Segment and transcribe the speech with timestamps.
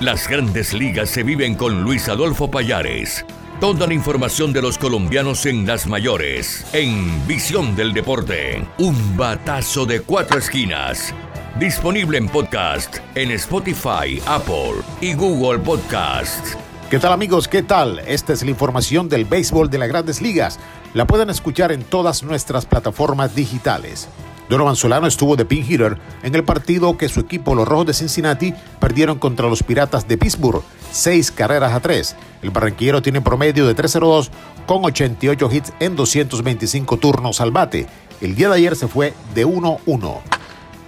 [0.00, 3.24] Las grandes ligas se viven con Luis Adolfo Payares.
[3.60, 8.66] Toda la información de los colombianos en las mayores, en Visión del Deporte.
[8.78, 11.14] Un batazo de cuatro esquinas.
[11.60, 16.56] Disponible en podcast en Spotify, Apple y Google Podcast.
[16.90, 17.46] ¿Qué tal amigos?
[17.46, 18.00] ¿Qué tal?
[18.00, 20.58] Esta es la información del béisbol de las grandes ligas.
[20.92, 24.08] La pueden escuchar en todas nuestras plataformas digitales.
[24.48, 27.94] Donovan Solano estuvo de pin hitter en el partido que su equipo, los Rojos de
[27.94, 30.62] Cincinnati, perdieron contra los Piratas de Pittsburgh,
[30.92, 32.16] seis carreras a tres.
[32.42, 34.28] El barranquillero tiene promedio de 3-0-2
[34.66, 37.86] con 88 hits en 225 turnos al bate.
[38.20, 40.20] El día de ayer se fue de 1-1.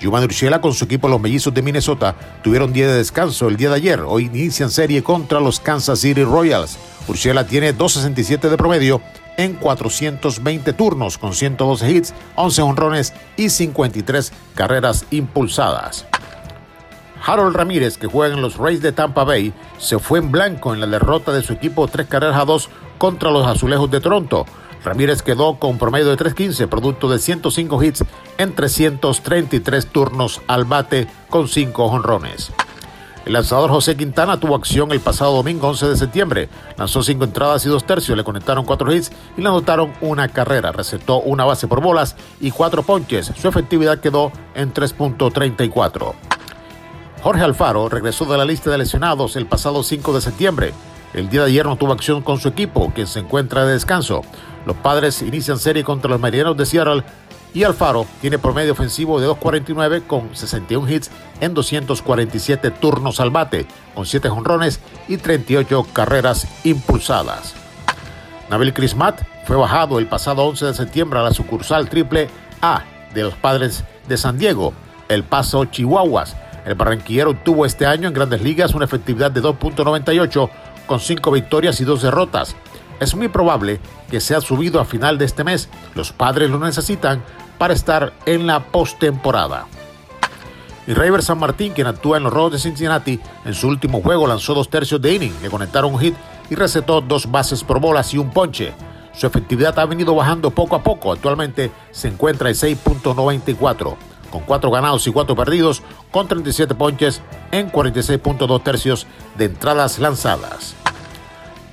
[0.01, 3.71] Yuma Urshela con su equipo los Mellizos de Minnesota tuvieron día de descanso el día
[3.71, 4.01] de ayer.
[4.01, 6.77] Hoy inician serie contra los Kansas City Royals.
[7.09, 9.01] Urshela tiene 2.67 de promedio
[9.37, 16.07] en 420 turnos con 112 hits, 11 honrones y 53 carreras impulsadas.
[17.25, 20.81] Harold Ramírez, que juega en los Rays de Tampa Bay, se fue en blanco en
[20.81, 24.47] la derrota de su equipo tres carreras a dos contra los Azulejos de Toronto.
[24.85, 28.05] Ramírez quedó con promedio de 3.15, producto de 105 hits
[28.39, 32.53] en 333 turnos al bate con 5 honrones.
[33.27, 36.49] El lanzador José Quintana tuvo acción el pasado domingo 11 de septiembre.
[36.79, 40.71] Lanzó cinco entradas y dos tercios, le conectaron cuatro hits y le anotaron una carrera.
[40.71, 43.33] Recetó una base por bolas y cuatro ponches.
[43.37, 46.15] Su efectividad quedó en 3.34.
[47.21, 50.73] Jorge Alfaro regresó de la lista de lesionados el pasado 5 de septiembre.
[51.13, 54.23] El día de ayer no tuvo acción con su equipo, quien se encuentra de descanso.
[54.67, 57.03] Los padres inician serie contra los Marianos de Seattle
[57.57, 63.67] y Alfaro tiene promedio ofensivo de 2.49 con 61 hits en 247 turnos al bate,
[63.95, 67.55] con 7 jonrones y 38 carreras impulsadas.
[68.51, 72.29] Nabil Crismat fue bajado el pasado 11 de septiembre a la sucursal triple
[72.61, 72.85] A
[73.15, 74.75] de los Padres de San Diego,
[75.09, 76.37] El Paso, Chihuahuas.
[76.67, 80.51] El barranquillero tuvo este año en grandes ligas una efectividad de 2.98
[80.87, 82.55] con 5 victorias y 2 derrotas.
[83.01, 83.81] Es muy probable
[84.11, 85.69] que sea subido a final de este mes.
[85.95, 87.23] Los padres lo necesitan
[87.59, 89.67] para estar en la postemporada.
[90.87, 94.27] Y Raver San Martín, quien actúa en los Rojos de Cincinnati, en su último juego
[94.27, 96.15] lanzó dos tercios de inning, le conectaron un hit
[96.49, 98.73] y recetó dos bases por bolas y un ponche.
[99.13, 101.11] Su efectividad ha venido bajando poco a poco.
[101.11, 103.97] Actualmente se encuentra en 6.94,
[104.31, 107.21] con cuatro ganados y cuatro perdidos, con 37 ponches
[107.51, 109.07] en 46.2 tercios
[109.37, 110.77] de entradas lanzadas.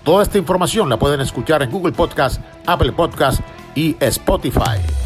[0.03, 3.39] Toda esta información la pueden escuchar en Google Podcast, Apple Podcast
[3.73, 5.02] y Spotify.